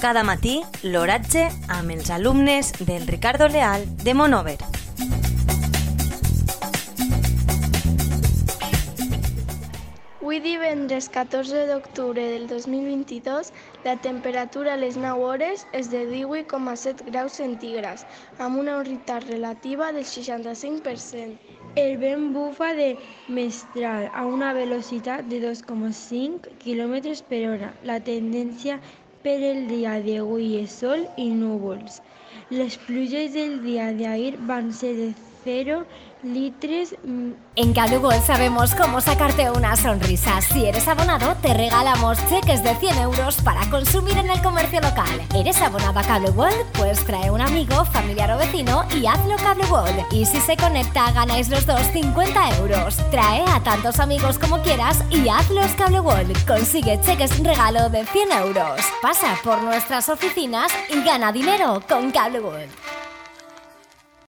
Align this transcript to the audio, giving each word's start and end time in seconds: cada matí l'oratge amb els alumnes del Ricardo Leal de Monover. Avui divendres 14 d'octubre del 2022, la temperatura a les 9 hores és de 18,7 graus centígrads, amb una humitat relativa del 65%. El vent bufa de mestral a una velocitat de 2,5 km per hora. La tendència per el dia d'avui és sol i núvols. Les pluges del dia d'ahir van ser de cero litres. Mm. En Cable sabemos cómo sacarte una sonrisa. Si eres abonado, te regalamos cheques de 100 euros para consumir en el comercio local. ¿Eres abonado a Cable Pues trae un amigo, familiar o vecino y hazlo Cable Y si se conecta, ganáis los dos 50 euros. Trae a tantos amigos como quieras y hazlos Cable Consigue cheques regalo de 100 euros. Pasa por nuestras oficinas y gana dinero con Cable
cada 0.00 0.22
matí 0.22 0.60
l'oratge 0.82 1.48
amb 1.68 1.90
els 1.90 2.10
alumnes 2.10 2.72
del 2.80 3.06
Ricardo 3.06 3.48
Leal 3.48 3.86
de 4.04 4.14
Monover. 4.14 4.58
Avui 10.36 10.52
divendres 10.52 11.06
14 11.08 11.62
d'octubre 11.68 12.20
del 12.20 12.42
2022, 12.46 13.52
la 13.86 13.94
temperatura 13.96 14.74
a 14.74 14.76
les 14.76 14.98
9 15.00 15.22
hores 15.24 15.62
és 15.72 15.88
de 15.88 16.02
18,7 16.10 17.06
graus 17.06 17.38
centígrads, 17.40 18.04
amb 18.36 18.60
una 18.60 18.74
humitat 18.76 19.24
relativa 19.30 19.88
del 19.96 20.04
65%. 20.04 21.54
El 21.80 21.96
vent 22.04 22.34
bufa 22.34 22.74
de 22.74 22.90
mestral 23.28 24.10
a 24.12 24.26
una 24.26 24.52
velocitat 24.52 25.24
de 25.32 25.40
2,5 25.40 26.52
km 26.60 27.16
per 27.32 27.42
hora. 27.48 27.72
La 27.82 27.96
tendència 28.04 28.76
per 29.26 29.38
el 29.50 29.62
dia 29.70 29.92
d'avui 30.06 30.48
és 30.62 30.74
sol 30.80 31.00
i 31.22 31.28
núvols. 31.38 32.00
Les 32.58 32.76
pluges 32.86 33.32
del 33.34 33.56
dia 33.64 33.86
d'ahir 34.00 34.36
van 34.50 34.70
ser 34.80 34.92
de 35.00 35.08
cero 35.46 35.86
litres. 36.24 36.96
Mm. 37.04 37.30
En 37.54 37.72
Cable 37.72 38.20
sabemos 38.26 38.74
cómo 38.74 39.00
sacarte 39.00 39.48
una 39.48 39.76
sonrisa. 39.76 40.40
Si 40.40 40.66
eres 40.66 40.88
abonado, 40.88 41.36
te 41.40 41.54
regalamos 41.54 42.18
cheques 42.28 42.64
de 42.64 42.74
100 42.74 42.98
euros 42.98 43.36
para 43.42 43.60
consumir 43.70 44.18
en 44.18 44.28
el 44.28 44.42
comercio 44.42 44.80
local. 44.80 45.22
¿Eres 45.36 45.62
abonado 45.62 46.00
a 46.00 46.02
Cable 46.02 46.32
Pues 46.76 47.04
trae 47.04 47.30
un 47.30 47.40
amigo, 47.40 47.84
familiar 47.84 48.32
o 48.32 48.38
vecino 48.38 48.84
y 48.92 49.06
hazlo 49.06 49.36
Cable 49.36 50.04
Y 50.10 50.26
si 50.26 50.40
se 50.40 50.56
conecta, 50.56 51.12
ganáis 51.12 51.48
los 51.48 51.64
dos 51.64 51.82
50 51.92 52.58
euros. 52.58 52.96
Trae 53.12 53.44
a 53.46 53.60
tantos 53.60 54.00
amigos 54.00 54.40
como 54.40 54.60
quieras 54.62 54.98
y 55.10 55.28
hazlos 55.28 55.70
Cable 55.78 56.34
Consigue 56.44 57.00
cheques 57.02 57.38
regalo 57.38 57.88
de 57.88 58.04
100 58.04 58.32
euros. 58.32 58.80
Pasa 59.00 59.38
por 59.44 59.62
nuestras 59.62 60.08
oficinas 60.08 60.72
y 60.90 61.04
gana 61.04 61.30
dinero 61.30 61.80
con 61.88 62.10
Cable 62.10 62.40